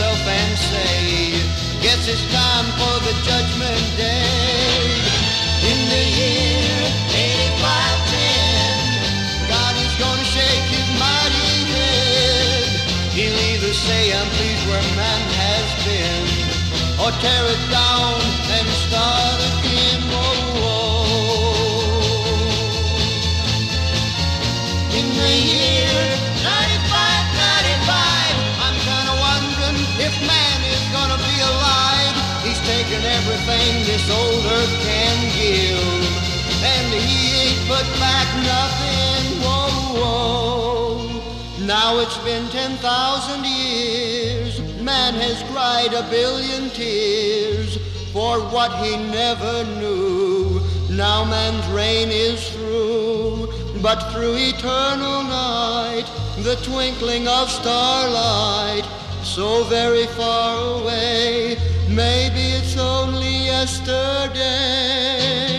[0.00, 1.36] Himself and say,
[1.82, 4.96] Guess it's time for the judgment day.
[5.70, 6.74] In the year
[7.12, 12.64] 8510, God is gonna shake his mighty head.
[13.12, 16.26] He'll either say, I'm pleased where man has been,
[17.02, 18.20] or tear it down
[18.56, 19.39] and start
[37.70, 39.22] put back nothing.
[39.44, 39.70] Whoa,
[40.00, 41.66] whoa.
[41.66, 44.60] Now it's been 10,000 years.
[44.82, 47.78] Man has cried a billion tears
[48.12, 50.60] for what he never knew.
[50.90, 53.48] Now man's reign is through,
[53.80, 56.08] but through eternal night,
[56.38, 58.86] the twinkling of starlight,
[59.22, 61.56] so very far away,
[61.88, 65.49] maybe it's only yesterday.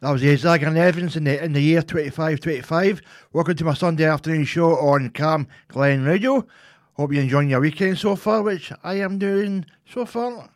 [0.00, 3.02] That was Zager and Evans in the in the year 2525.
[3.32, 6.46] Welcome to my Sunday afternoon show on Cam Glen Radio.
[6.94, 10.50] Hope you're enjoying your weekend so far, which I am doing so far.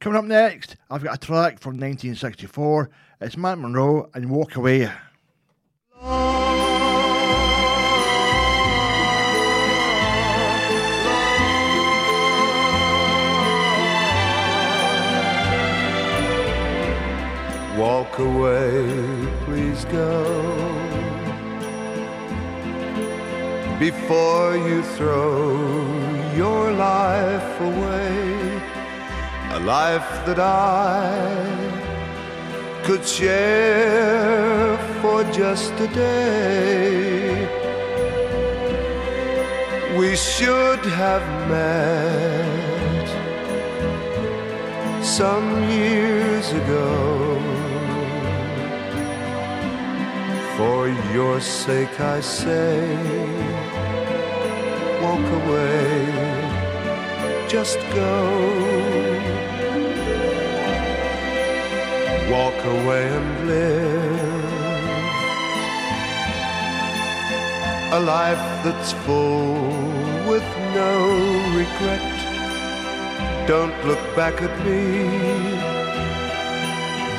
[0.00, 2.90] Coming up next, I've got a track from 1964.
[3.20, 4.90] It's Matt Monro and Walk Away.
[17.78, 20.22] Walk away, please go.
[23.80, 28.33] Before you throw your life away,
[29.64, 31.24] life that I
[32.84, 37.48] could share for just a day.
[39.98, 43.06] We should have met
[45.02, 47.40] some years ago.
[50.58, 52.84] For your sake, I say,
[55.02, 56.06] walk away,
[57.48, 59.53] just go.
[62.30, 64.34] Walk away and live
[67.92, 69.54] a life that's full
[70.28, 70.92] with no
[71.60, 72.14] regret.
[73.46, 74.80] Don't look back at me.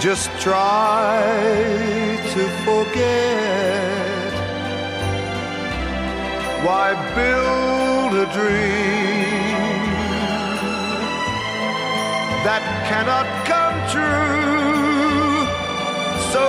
[0.02, 1.22] Just try
[2.34, 4.34] to forget.
[6.66, 9.86] Why build a dream
[12.44, 13.45] that cannot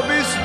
[0.02, 0.35] be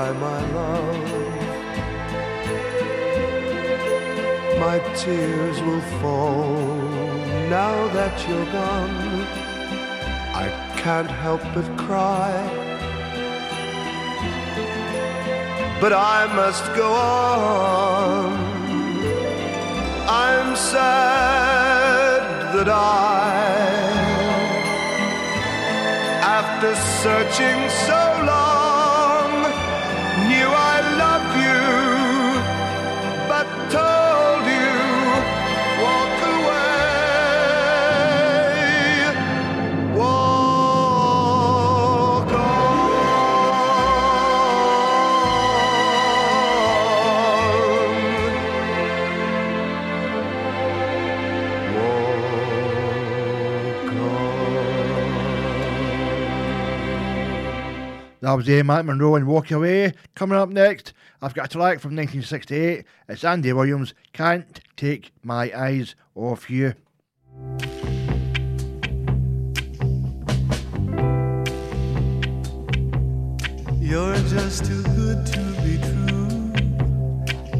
[0.00, 0.96] Goodbye, my love.
[4.58, 6.54] My tears will fall
[7.50, 9.26] now that you're gone.
[10.44, 10.48] I
[10.78, 12.32] can't help but cry.
[15.82, 18.32] But I must go on.
[20.08, 22.22] I'm sad
[22.54, 22.80] that I,
[26.38, 28.09] after searching so
[58.30, 58.62] That was A.
[58.62, 59.92] Matt Monro and Walk Away.
[60.14, 62.84] Coming up next, I've got a track from 1968.
[63.08, 66.74] It's Andy Williams, Can't Take My Eyes Off You.
[73.80, 76.52] You're just too good to be true.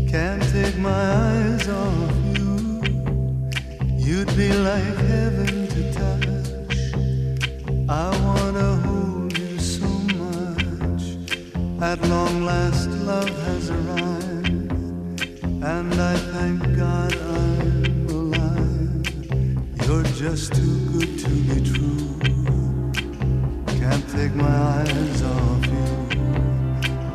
[0.09, 2.81] Can't take my eyes off you.
[3.97, 6.29] You'd be like heaven to touch.
[7.89, 9.10] I wanna hold.
[11.83, 14.71] At long last, love has arrived,
[15.65, 19.07] and I thank God I'm alive.
[19.87, 22.21] You're just too good to be true.
[23.81, 25.89] Can't take my eyes off you.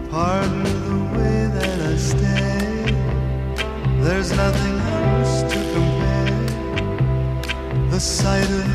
[0.09, 2.85] Pardon the way that I stay.
[4.01, 6.45] There's nothing else to compare.
[7.91, 8.74] The sight of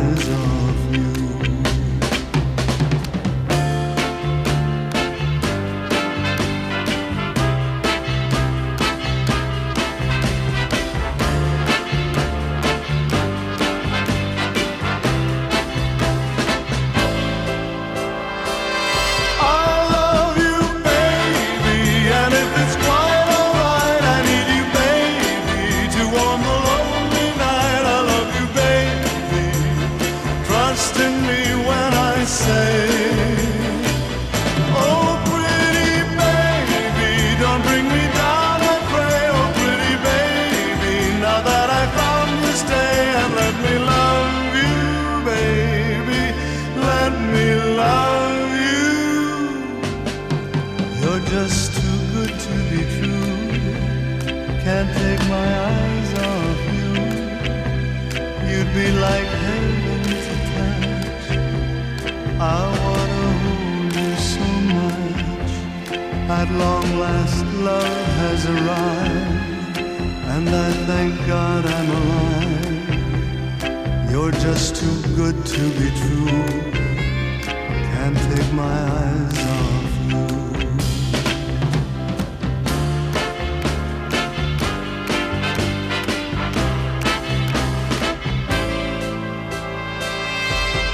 [74.41, 76.25] just too good to be true.
[77.93, 80.25] Can't take my eyes off you.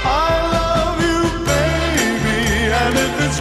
[0.04, 2.40] I love you, baby,
[2.82, 3.40] and if it's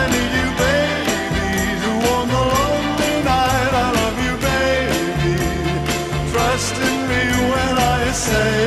[0.00, 1.50] I need you, baby,
[1.82, 3.72] to warm the lonely night.
[3.84, 5.34] I love you, baby.
[6.32, 8.61] Trust in me when I say,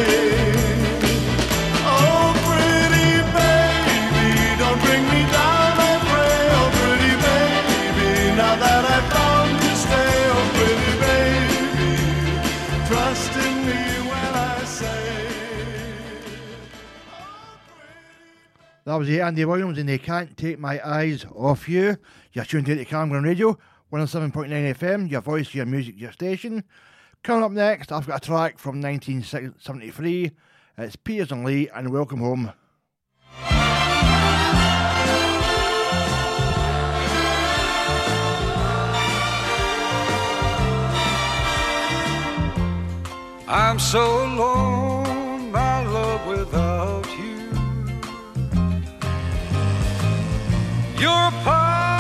[18.96, 21.98] That was the Andy Williams and they can't take my eyes off you.
[22.32, 23.58] You're tuned in to Camglen Radio,
[23.92, 26.64] 107.9 FM, your voice, your music, your station.
[27.22, 30.32] Coming up next, I've got a track from 1973.
[30.78, 32.54] It's Peters and Lee and Welcome Home.
[43.46, 47.05] I'm so alone, my love, without
[51.06, 51.12] you.
[51.12, 51.95] You're part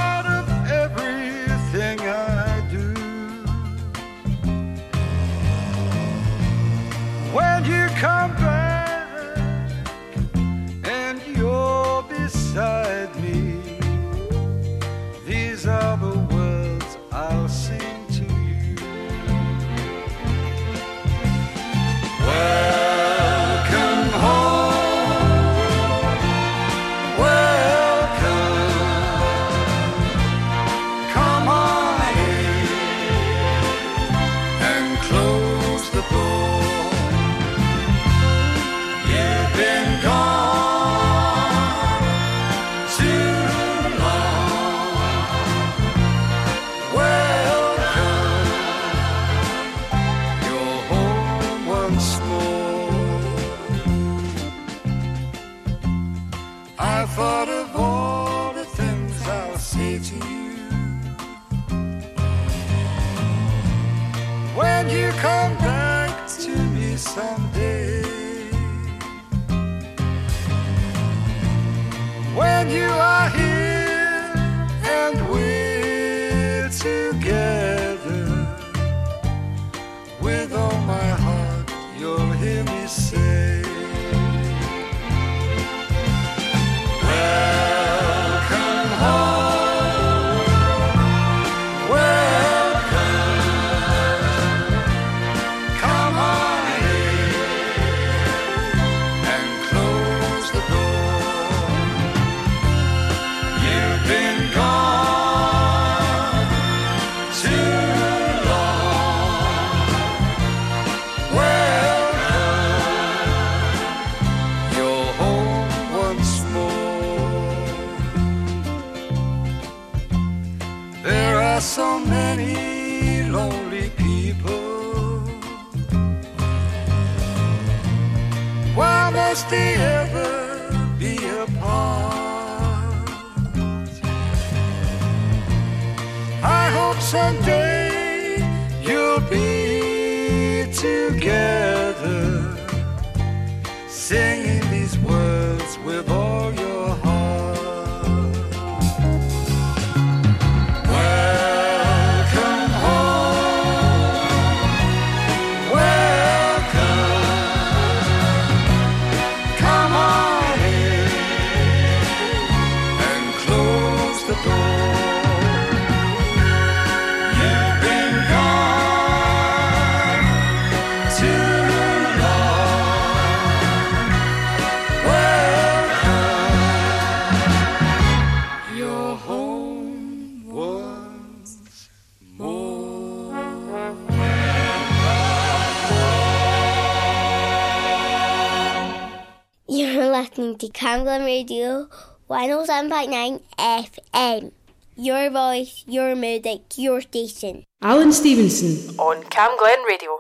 [191.03, 191.89] listening to Camglen Radio
[192.29, 194.51] 107.9 FM.
[194.95, 197.63] Your voice, your music, your station.
[197.81, 198.95] Alan Stevenson.
[198.97, 200.19] on Cam Glen Radio.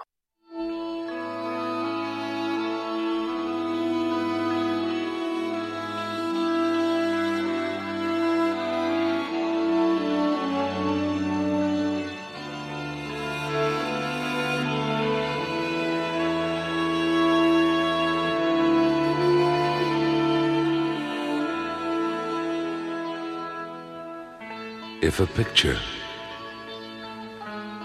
[25.17, 25.79] If a picture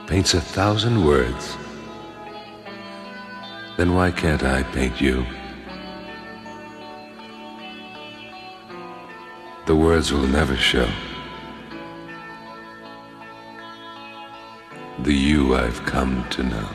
[0.09, 1.57] paints a thousand words,
[3.77, 5.25] then why can't I paint you?
[9.67, 10.91] The words will never show
[15.05, 16.69] the you I've come to know.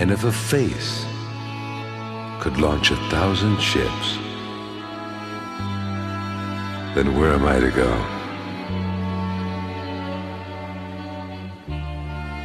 [0.00, 1.06] And if a face
[2.40, 4.18] could launch a thousand ships,
[6.94, 7.90] then where am I to go?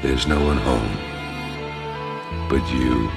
[0.02, 1.08] There's no one home
[2.50, 3.12] but you.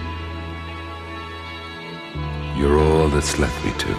[2.56, 3.92] You're all that's left me to.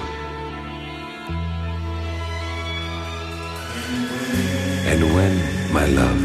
[4.92, 5.34] And when,
[5.74, 6.22] my love,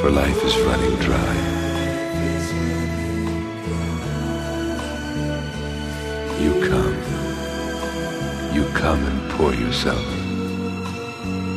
[0.00, 1.34] for life is running dry,
[6.40, 6.89] you come,
[8.80, 10.06] come and pour yourself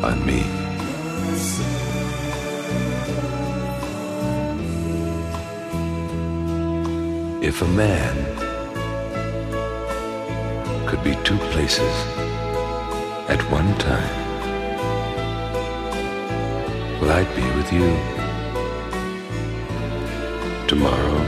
[0.04, 0.42] on me.
[7.42, 8.16] If a man
[10.86, 11.94] could be two places
[13.30, 14.16] at one time,
[17.00, 17.90] well, I'd be with you
[20.68, 21.20] tomorrow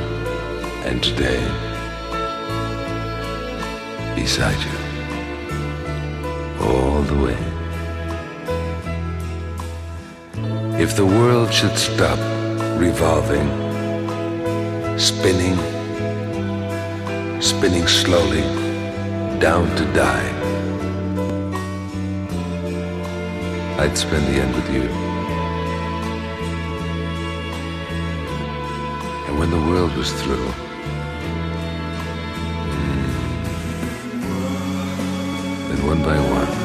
[0.88, 1.42] and today
[4.14, 4.85] beside you
[10.78, 12.20] If the world should stop
[12.78, 13.48] revolving,
[15.00, 15.56] spinning,
[17.42, 18.42] spinning slowly
[19.40, 20.30] down to die,
[23.80, 24.84] I'd spend the end with you.
[29.28, 30.52] And when the world was through,
[32.70, 33.10] mm,
[35.70, 36.65] then one by one,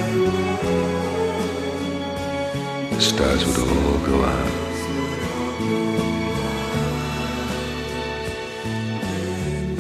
[2.91, 4.53] the stars would all go out.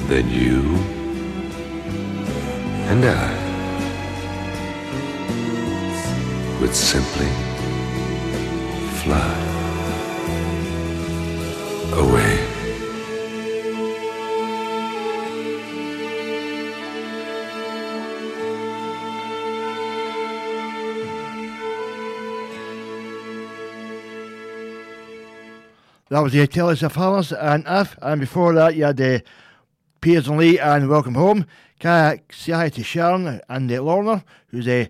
[0.08, 0.76] Then you
[2.90, 3.30] and I
[6.60, 7.30] would simply
[9.02, 9.39] fly
[26.10, 29.22] That was the Telly Savalas and If, and before that you had the
[30.00, 31.46] Peters and Lee and Welcome Home.
[31.78, 34.86] Can I say hi to Sharon and uh, Lorna, who's uh,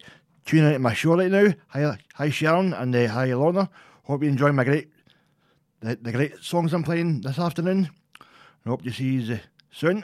[0.46, 1.52] tuning into my show right now.
[1.68, 3.68] Hi, hi Sharon and uh, hi Lorna.
[4.04, 4.88] Hope you enjoy my great
[5.80, 7.90] the, the great songs I'm playing this afternoon.
[8.64, 9.38] I hope you see you uh,
[9.70, 10.02] soon.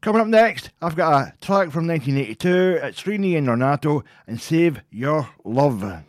[0.00, 2.80] Coming up next, I've got a track from 1982.
[2.82, 6.02] It's Renée and Renato and Save Your Love.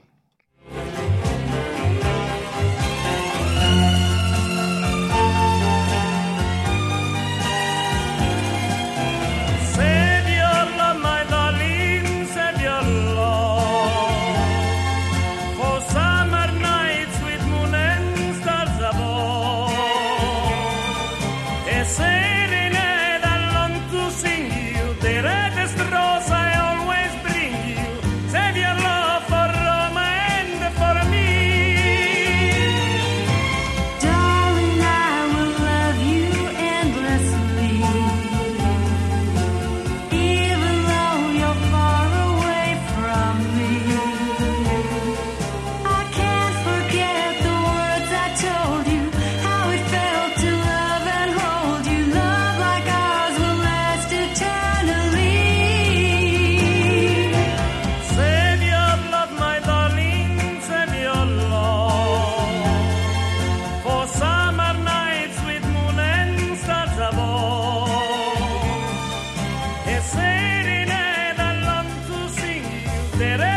[73.17, 73.52] Seré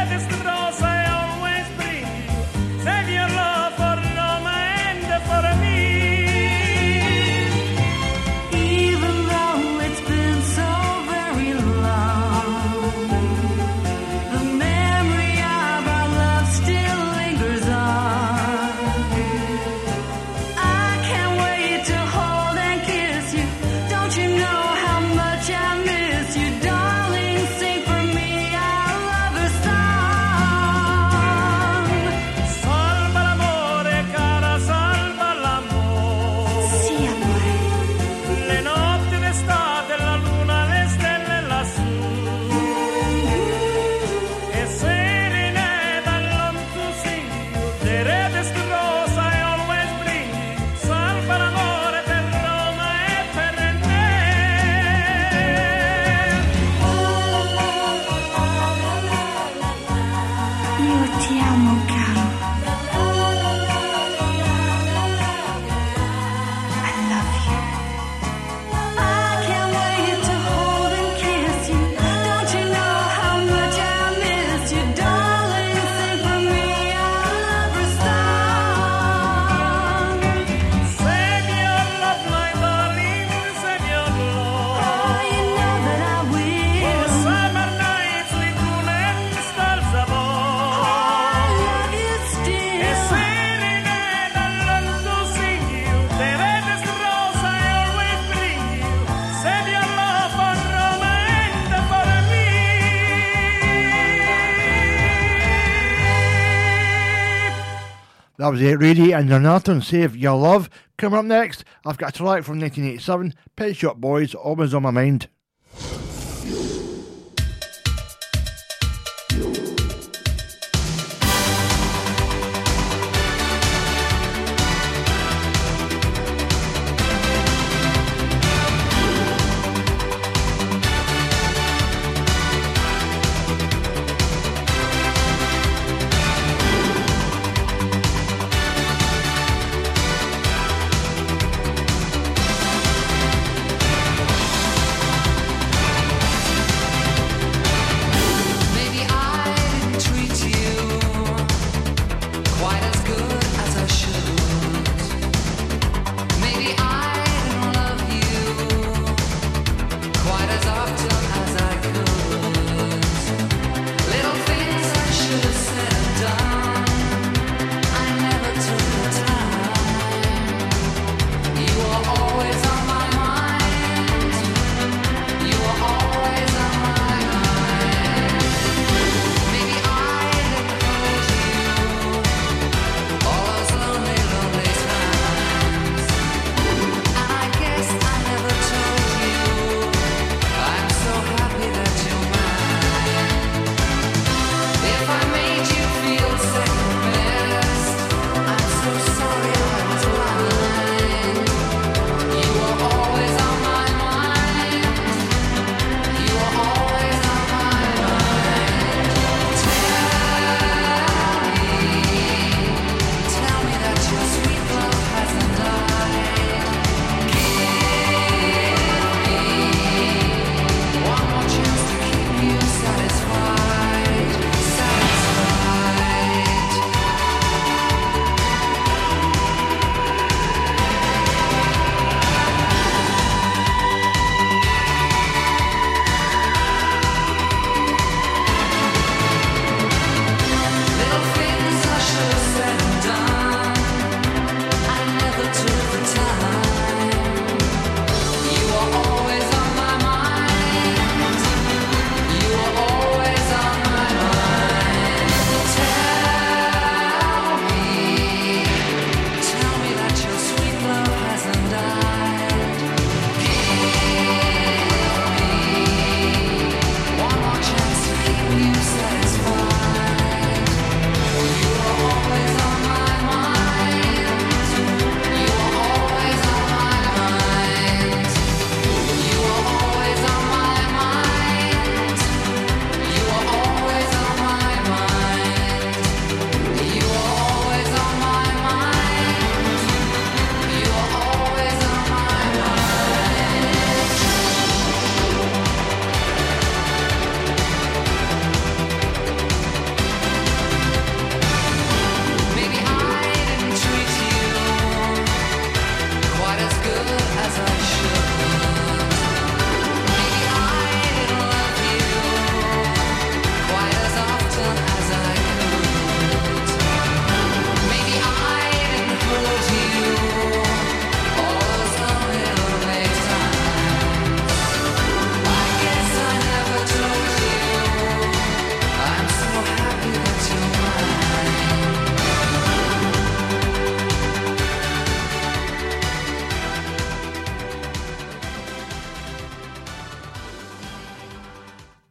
[108.47, 110.71] That was it, Renée and Renato Save Your Love.
[110.99, 114.93] Coming up next, I've got a track from 1987, Pet Shop Boys, Always on My
[114.93, 115.27] Mind.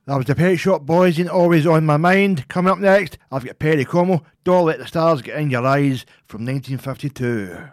[0.08, 2.48] That was the Pet Shop Boys and Always on My Mind.
[2.48, 6.06] Coming up next, I've got Perry Como, Don't Let the Stars Get in Your Eyes
[6.28, 7.72] from 1952.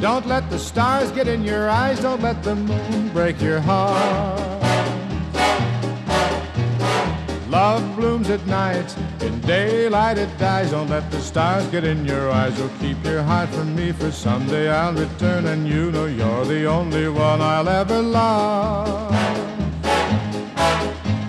[0.00, 2.00] Don't let the stars get in your eyes.
[2.00, 4.61] Don't let the moon break your heart.
[7.52, 8.96] Love blooms at night.
[9.20, 10.70] In daylight it dies.
[10.70, 12.58] Don't let the stars get in your eyes.
[12.58, 13.92] Oh, keep your heart from me.
[13.92, 19.12] For someday I'll return, and you know you're the only one I'll ever love.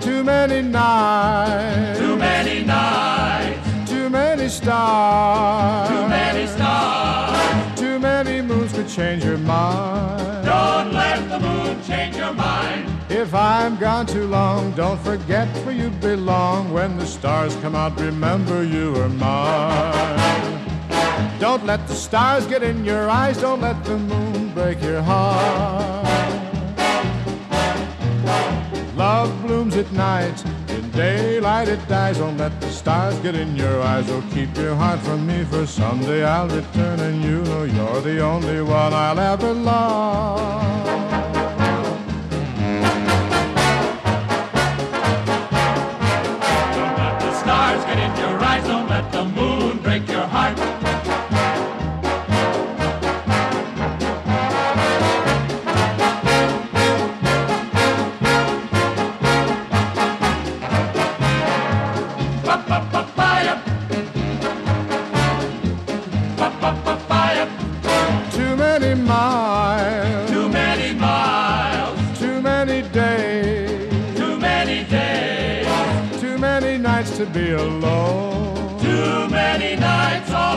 [0.00, 1.98] Too many nights.
[1.98, 5.88] Too many nights, Too many stars.
[5.90, 7.78] too many stars.
[7.78, 10.46] Too many moons could change your mind.
[10.46, 12.93] Don't let the moon change your mind.
[13.16, 16.72] If I'm gone too long, don't forget where you belong.
[16.72, 20.18] When the stars come out, remember you are mine.
[21.38, 26.04] Don't let the stars get in your eyes, don't let the moon break your heart.
[28.96, 32.18] Love blooms at night, in daylight it dies.
[32.18, 35.44] Don't let the stars get in your eyes, or keep your heart from me.
[35.44, 41.03] For someday I'll return, and you know you're the only one I'll ever love.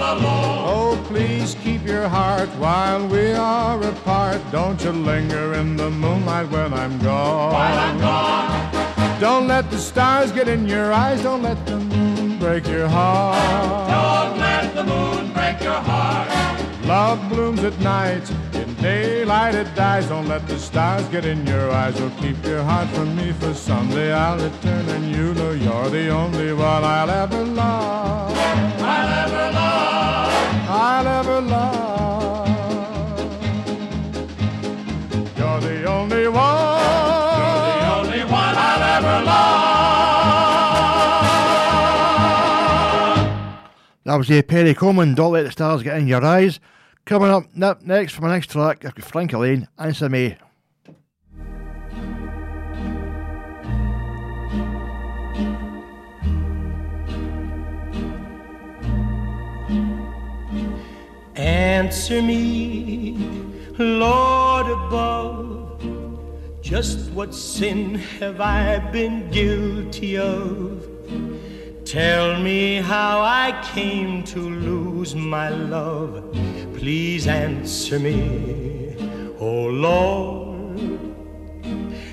[0.09, 4.41] Oh, please keep your heart while we are apart.
[4.51, 7.51] Don't you linger in the moonlight when I'm gone.
[7.51, 11.23] While I'm gone, Don't let the stars get in your eyes.
[11.23, 13.35] Don't let the moon break your heart.
[13.89, 16.29] don't let the moon break your heart.
[16.85, 18.29] Love blooms at night.
[18.53, 20.07] In daylight it dies.
[20.07, 21.99] Don't let the stars get in your eyes.
[21.99, 23.33] Or keep your heart from me.
[23.33, 28.66] For someday I'll return and you know you're the only one I'll ever love.
[30.97, 32.47] I'll ever love.
[32.47, 32.87] I'll ever love.
[35.37, 36.79] You're the only one.
[37.37, 39.47] The only one I'll ever love.
[44.05, 46.59] That was the Perry Coleman, Don't Let the Stars Get in Your Eyes.
[47.05, 50.35] Coming up next for my next track, I've got Frankie Laine, Answer Me.
[61.67, 63.17] Answer me,
[63.77, 65.83] Lord above.
[66.61, 70.87] Just what sin have I been guilty of?
[71.83, 76.31] Tell me how I came to lose my love.
[76.73, 78.95] Please answer me,
[79.37, 80.79] oh Lord.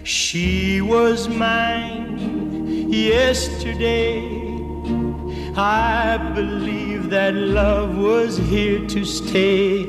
[0.02, 4.53] She was mine yesterday.
[5.56, 9.86] I believe that love was here to stay.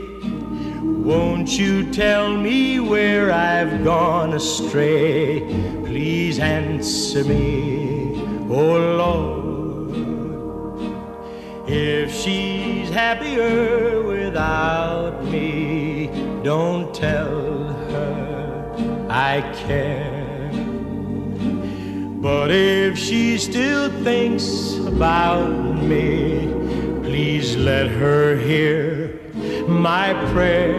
[0.82, 5.40] Won't you tell me where I've gone astray?
[5.86, 9.36] Please answer me, oh Lord.
[11.68, 16.12] If she's happier without me,
[16.44, 20.25] don't tell her I care.
[22.26, 26.48] But if she still thinks about me,
[27.04, 29.14] please let her hear
[29.68, 30.74] my prayer.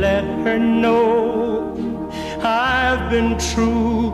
[0.00, 2.10] Let her know
[2.42, 4.10] I've been true.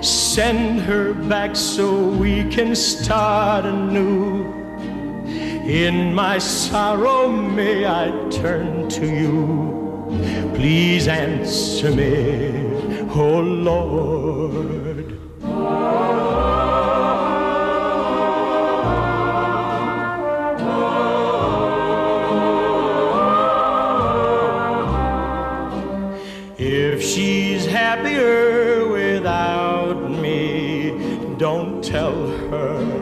[0.00, 4.46] Send her back so we can start anew.
[5.66, 9.70] In my sorrow, may I turn to you.
[10.54, 12.79] Please answer me,
[13.14, 15.16] oh Lord.
[26.58, 32.14] If she's happier without me, don't tell
[32.50, 33.00] her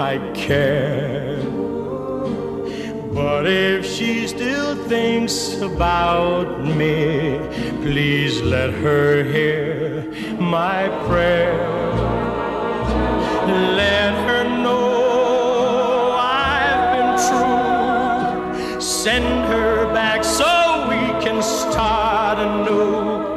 [0.00, 1.42] I care.
[3.12, 7.38] But if she still thinks about me,
[7.82, 10.04] please let her hear
[10.38, 11.56] my prayer.
[13.76, 18.80] Let her know I've been true.
[18.80, 23.28] Send her back so we can start anew.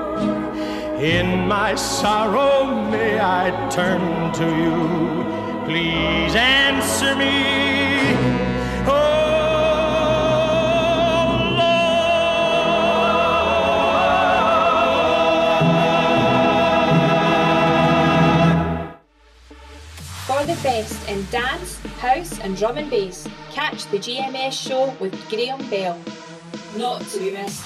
[0.99, 5.65] In my sorrow, may I turn to you.
[5.65, 7.80] Please answer me.
[20.55, 25.57] The best in dance, house, and drum and bass, catch the GMS show with Graham
[25.69, 25.97] Bell.
[26.75, 27.63] Not to be missed.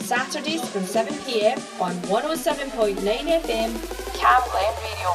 [0.00, 3.70] Saturdays from 7pm on 107.9 FM,
[4.18, 5.10] Cam Glen Radio.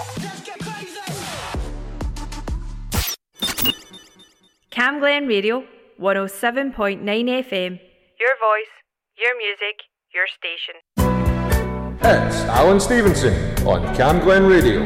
[4.70, 5.66] Cam Glen Radio,
[6.00, 7.80] 107.9 FM.
[8.20, 8.74] Your voice,
[9.18, 10.76] your music, your station.
[12.04, 14.80] It's Alan Stevenson on Cam Glen Radio.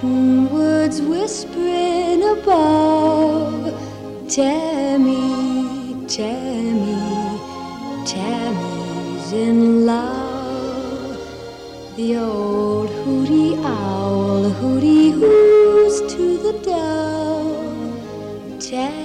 [0.00, 3.74] Cottonwoods whispering above.
[4.28, 7.38] Tammy, Tammy,
[8.06, 11.18] Tammy's in love.
[11.96, 17.92] The old hooty owl hooty hoos to the dove.
[18.58, 18.99] Tammy,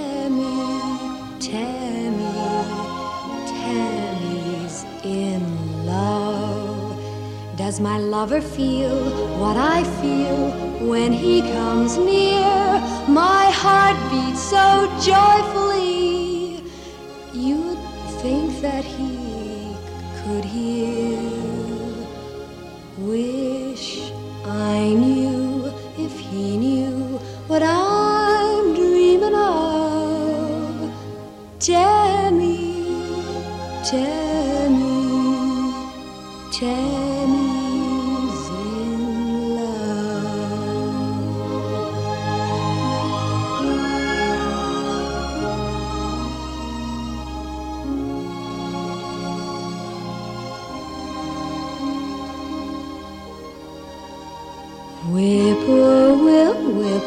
[7.66, 8.96] Does my lover feel
[9.40, 10.50] what I feel
[10.88, 12.54] when he comes near?
[13.08, 16.62] My heart beats so joyfully.
[17.32, 17.80] You'd
[18.22, 19.74] think that he
[20.20, 21.18] could hear.
[22.98, 24.12] Wish
[24.44, 25.66] I knew
[25.98, 30.92] if he knew what I'm dreaming of.
[31.58, 32.84] Tammy,
[33.84, 34.35] Tammy,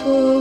[0.10, 0.39] whippoorwill,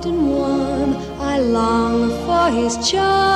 [0.00, 3.29] soft and warm, I long for his charms.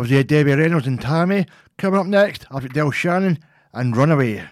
[0.00, 1.46] Was uh, Debbie Reynolds and Tammy.
[1.76, 3.38] Coming up next, I've got Del Shannon
[3.74, 4.48] and Runaway.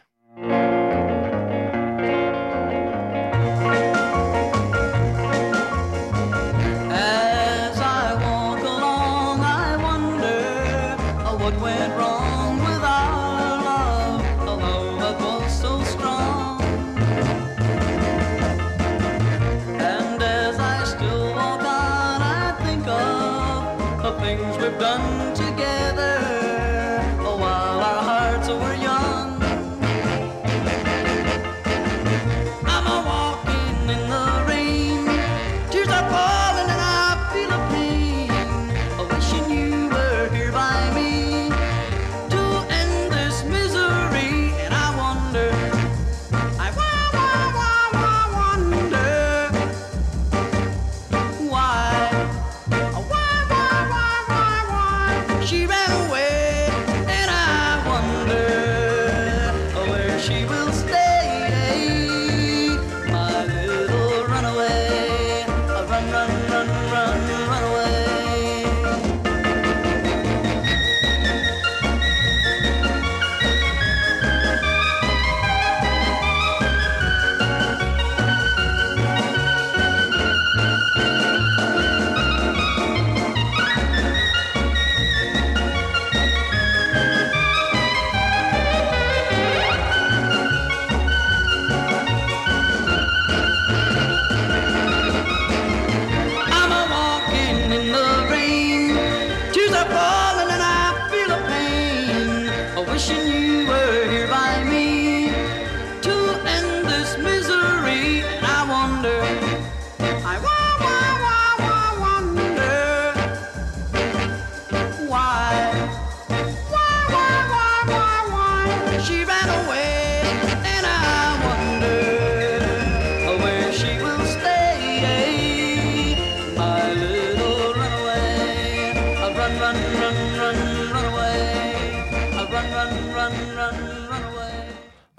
[6.90, 8.68] As I walk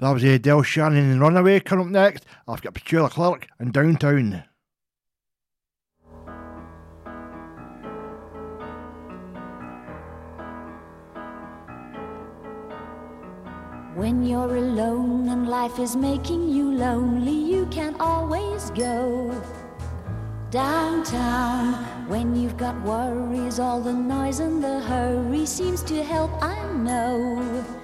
[0.00, 1.60] That was a Del Shannon and Runaway.
[1.60, 4.44] Coming up next, I've got Petula Clark and Downtown.
[13.94, 19.38] When you're alone and life is making you lonely, you can always go
[20.50, 21.74] downtown.
[22.08, 27.79] When you've got worries, all the noise and the hurry seems to help, I know.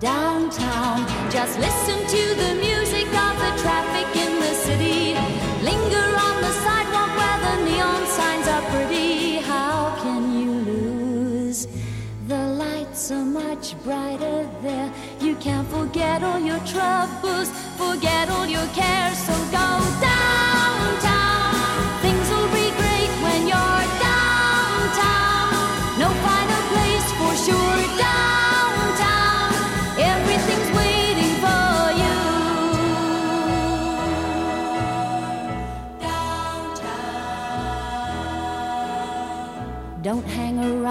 [0.00, 5.12] Downtown, just listen to the music of the traffic in the city.
[5.62, 9.40] Linger on the sidewalk where the neon signs are pretty.
[9.40, 11.68] How can you lose?
[12.28, 14.90] The lights are much brighter there.
[15.20, 19.18] You can't forget all your troubles, forget all your cares.
[19.18, 19.68] So go
[20.00, 20.09] downtown.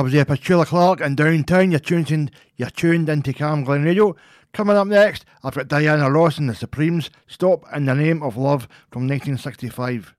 [0.00, 1.72] That was uh, Petula Clark and Downtown.
[1.72, 4.16] You're tuned, in, you're tuned into Camglen Radio.
[4.54, 7.10] Coming up next, I've got Diana Ross and the Supremes.
[7.26, 10.14] Stop in the Name of Love from 1965.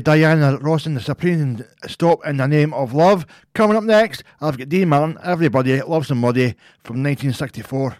[0.00, 3.26] Diana Ross and the Supreme Stop in the Name of Love.
[3.52, 7.96] Coming up next, I've got Dean Martin, Everybody Loves Somebody from 1964.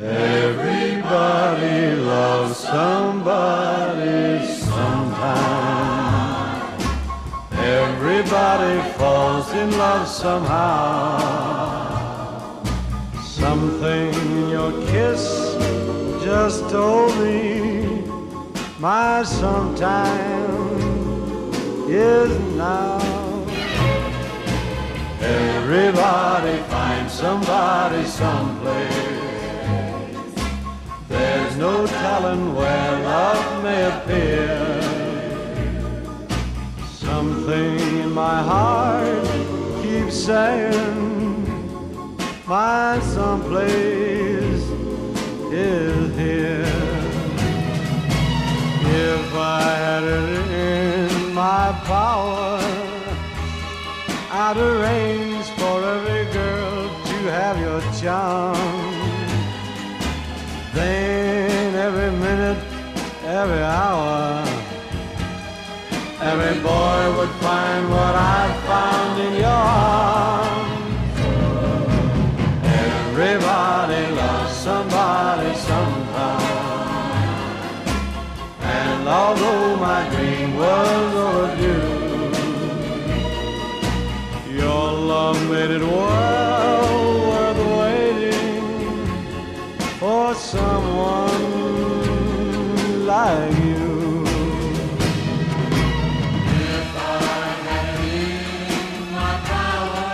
[0.00, 5.60] Everybody loves somebody sometime.
[7.52, 11.69] Everybody falls in love somehow.
[13.40, 15.54] Something in your kiss
[16.22, 18.04] just told me
[18.78, 20.60] my sometime
[21.88, 23.00] is now.
[25.22, 29.00] Everybody finds somebody someplace.
[31.08, 34.82] There's no telling where love may appear.
[36.92, 39.24] Something in my heart
[39.82, 41.29] keeps saying
[42.50, 44.64] my someplace
[45.52, 46.66] is here.
[48.82, 52.58] If I had it in my power,
[54.32, 58.56] I'd arrange for every girl to have your charm.
[60.74, 62.62] Then every minute,
[63.26, 64.42] every hour,
[66.20, 67.32] every boy would
[85.50, 89.04] made it well worth waiting
[89.98, 91.44] for someone
[93.04, 94.22] like you.
[96.76, 97.18] If I
[97.66, 100.12] had in my power,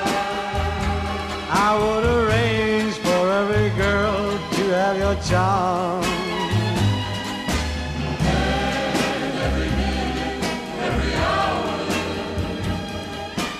[1.66, 6.16] I would arrange for every girl to have your charm.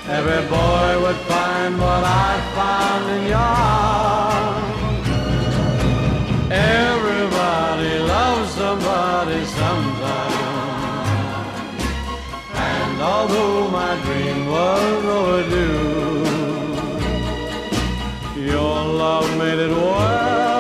[0.09, 1.26] every boy would
[1.97, 5.09] what I found in your arms.
[6.51, 10.45] Everybody loves somebody sometime.
[12.73, 16.25] And although my dream was overdue,
[18.53, 20.56] your love made it worth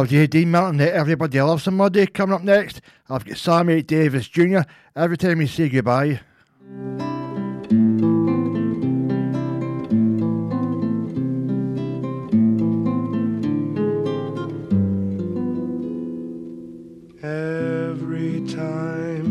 [0.00, 0.80] Was you, Dean Martin.
[0.80, 2.06] Everybody Loves Somebody.
[2.06, 2.80] Coming up next,
[3.10, 4.60] I've got Sammy Davis Jr.
[4.96, 6.20] Every time we say goodbye.
[17.22, 19.26] Every time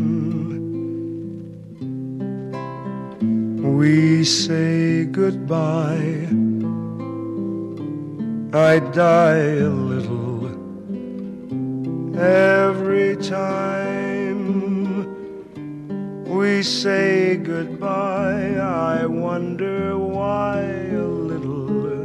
[3.76, 6.28] we say goodbye,
[8.52, 9.89] I die.
[12.20, 14.42] Every time
[16.24, 22.04] we say goodbye, I wonder why a little.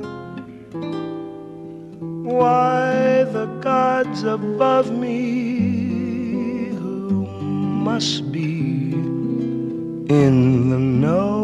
[2.23, 11.35] Why the gods above me who must be in the know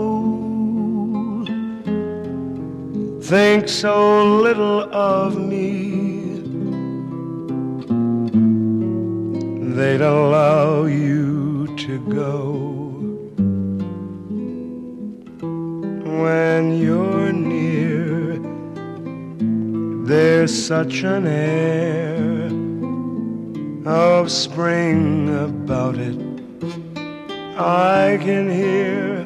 [3.22, 5.80] think so little of me
[9.82, 12.53] they'd allow you to go
[16.21, 18.38] when you're near
[20.05, 22.51] there's such an air
[23.91, 26.19] of spring about it.
[27.57, 29.23] I can hear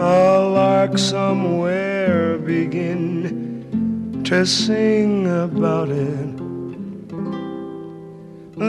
[0.00, 6.25] a lark somewhere begin to sing about it.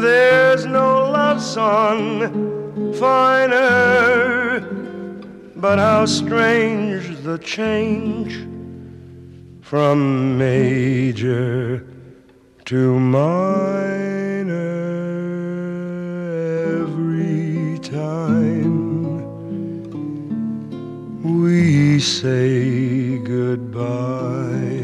[0.02, 4.60] There's no love song finer,
[5.56, 8.48] but how strange the change
[9.62, 11.86] from major
[12.66, 13.38] to minor
[16.76, 19.24] every time
[21.24, 24.77] we say goodbye.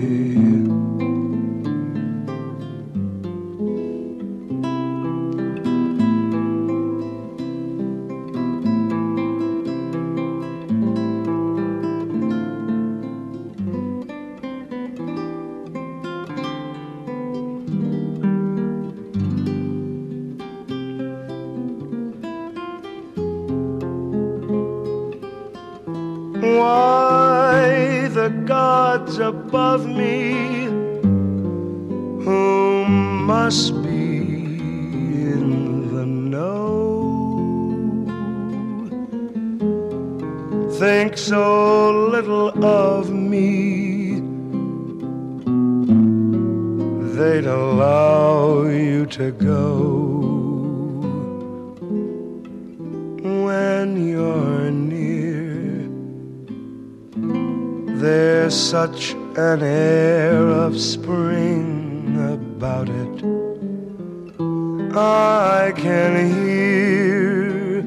[28.98, 30.34] Gods above me
[32.26, 34.18] who must be
[35.32, 36.54] in the know.
[40.80, 44.20] Think so little of me.
[47.16, 49.93] They'd allow you to go
[59.36, 63.44] an air of spring about it
[64.96, 67.80] I can hear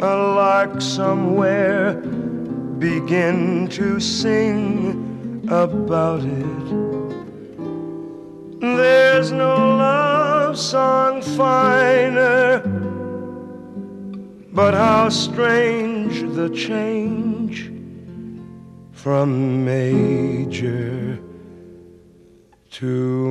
[0.00, 1.94] a lark somewhere
[2.78, 6.66] begin to sing about it.
[8.60, 12.60] There's no love song finer,
[14.52, 17.15] but how strange the change
[19.06, 21.16] from major
[22.72, 23.25] to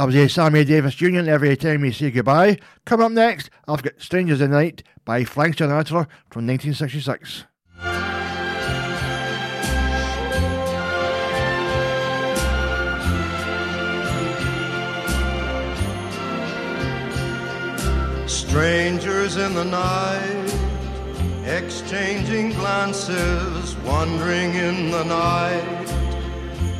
[0.00, 1.28] That was a Sammy Davis Jr.
[1.28, 2.56] Every time we say goodbye.
[2.86, 7.44] Come up next, I've got Strangers in the Night by Frank Sinatra from 1966.
[18.26, 20.54] Strangers in the night,
[21.44, 25.99] exchanging glances, wandering in the night.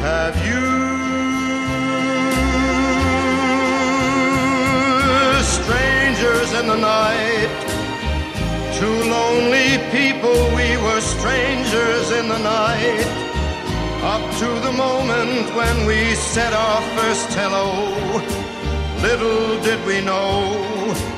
[0.00, 0.66] have you.
[5.58, 7.50] Strangers in the night,
[8.78, 13.06] two lonely people, we were strangers in the night.
[14.14, 17.68] Up to the moment when we said our first hello,
[19.02, 21.17] little did we know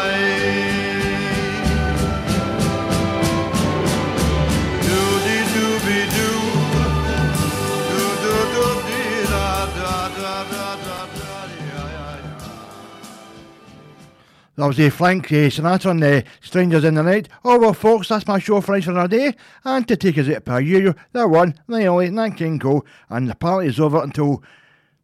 [14.61, 17.27] That was uh, Frank uh, Sinatra on uh, Strangers in the Night.
[17.43, 19.35] Oh well, folks, that's my show for another day.
[19.65, 22.85] And to take us out per year, the one, the only, Nat King Cole.
[23.09, 24.43] And the party is over until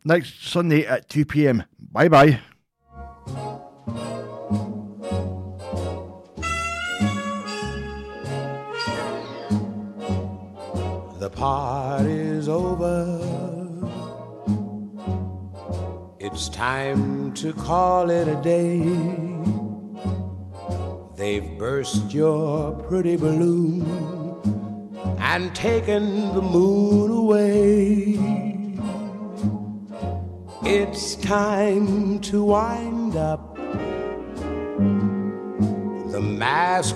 [0.06, 1.64] next Sunday at 2 pm.
[1.92, 2.40] Bye bye.
[11.18, 13.58] The party's over.
[16.20, 19.37] It's time to call it a day.
[21.18, 23.82] They've burst your pretty balloon,
[25.18, 28.20] and taken the moon away.
[30.62, 33.56] It's time to wind up
[36.12, 36.96] the masquerade.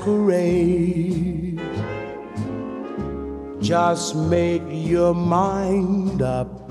[3.59, 6.69] Just make your mind up.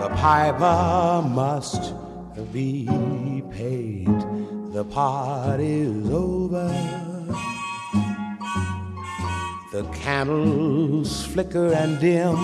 [0.00, 1.94] The piper must
[2.52, 4.10] be paid.
[4.74, 6.66] The party's over.
[9.70, 12.34] The candles flicker and dim.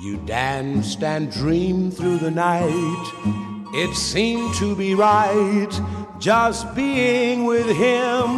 [0.00, 3.10] You danced and dreamed through the night.
[3.74, 5.72] It seemed to be right
[6.20, 8.28] just being with him.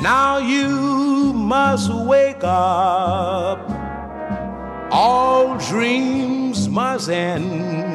[0.00, 3.60] Now you must wake up.
[4.90, 7.93] All dreams must end.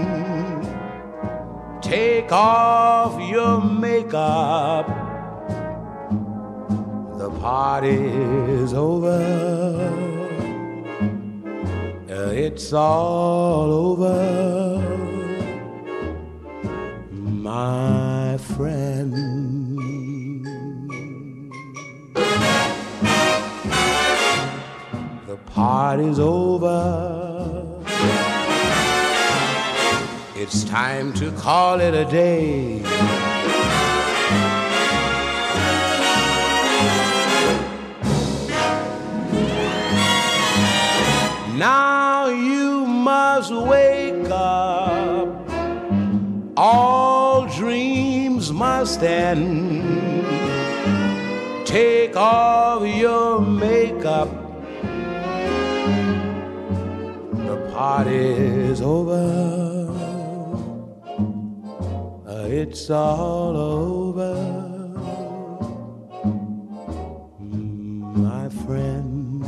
[1.90, 4.86] Take off your makeup.
[7.18, 9.20] The party's over.
[12.08, 14.22] Uh, It's all over,
[17.12, 19.14] my friend.
[25.28, 27.29] The party's over.
[30.42, 32.80] It's time to call it a day.
[41.58, 45.28] Now you must wake up.
[46.56, 49.84] All dreams must end.
[51.68, 54.30] Take off your makeup.
[57.34, 59.69] The party's over.
[62.52, 64.34] It's all over.
[68.18, 69.46] My friend.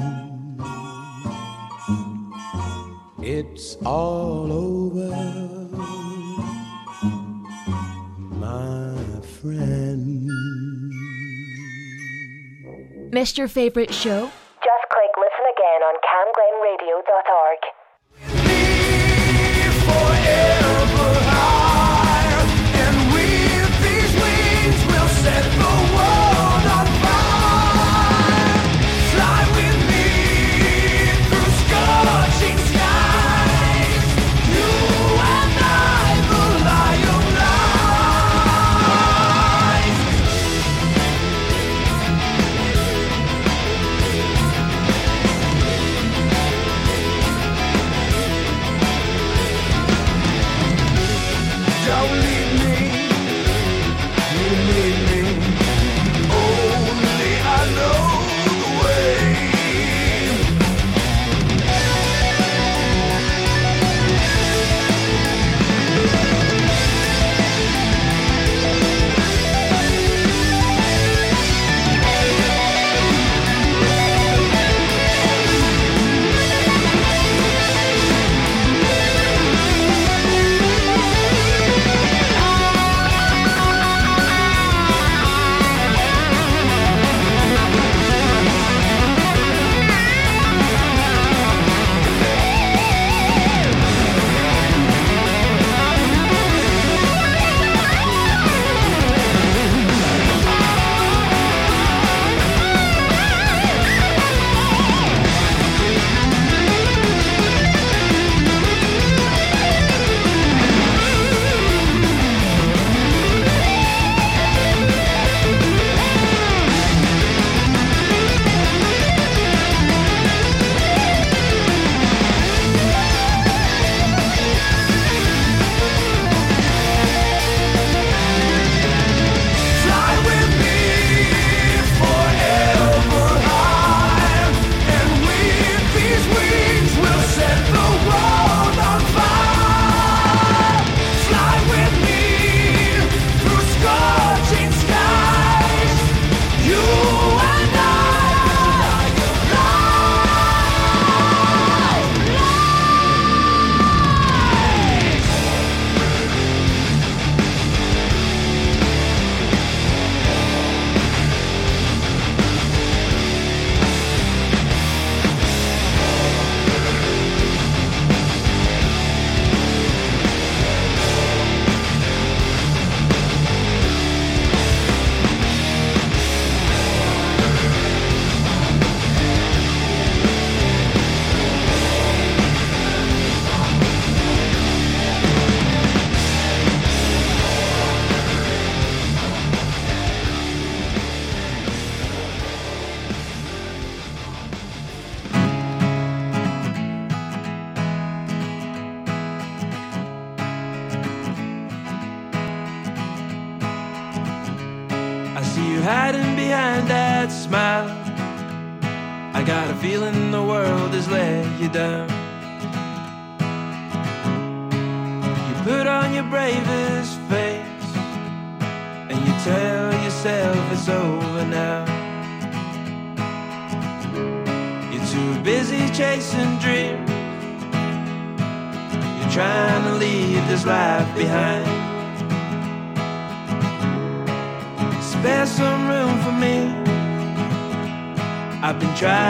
[3.24, 5.10] It's all over,
[8.38, 8.95] my
[9.41, 10.30] friend.
[13.12, 14.30] Missed your favourite show?
[14.64, 17.62] Just click listen again on camglenradio.org.
[19.88, 20.61] Don't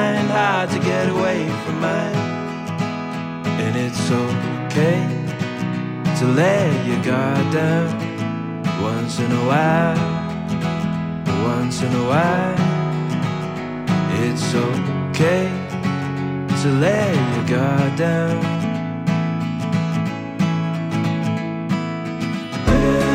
[0.01, 2.15] trying hard to get away from mine.
[3.63, 5.01] And it's okay
[6.19, 7.89] to let your guard down
[8.81, 10.01] once in a while.
[11.53, 12.57] Once in a while.
[14.23, 15.47] It's okay
[16.61, 18.61] to let your guard down.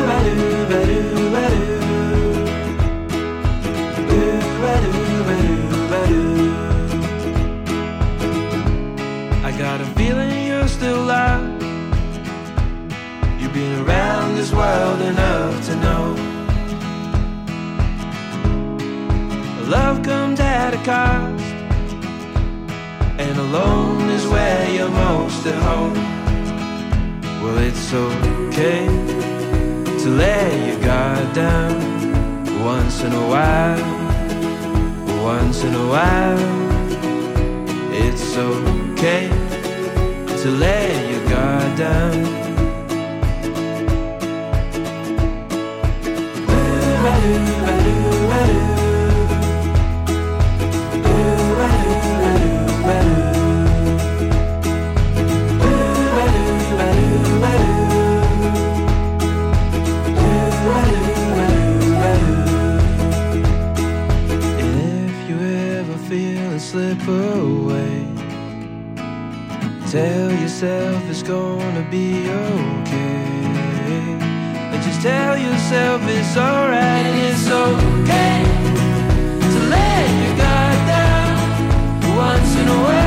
[0.09, 1.76] I
[13.57, 16.03] been around this world enough to know.
[19.75, 21.49] Love comes at a cost,
[23.23, 25.99] and alone is where you're most at home.
[27.41, 28.85] Well, it's okay
[30.01, 31.75] to let your guard down
[32.63, 33.87] once in a while.
[35.33, 36.43] Once in a while,
[38.03, 39.29] it's okay
[40.41, 42.36] to let your guard down.
[64.59, 64.73] And
[65.09, 68.07] if you ever feel it slip away,
[75.07, 78.43] tell yourself it's alright and it's okay
[79.53, 83.06] to let your guard down once in a while.